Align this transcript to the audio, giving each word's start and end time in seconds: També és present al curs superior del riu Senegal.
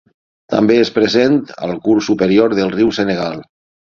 També 0.53 0.77
és 0.83 0.91
present 0.95 1.37
al 1.67 1.75
curs 1.85 2.07
superior 2.13 2.57
del 2.61 2.73
riu 2.79 2.91
Senegal. 3.01 3.37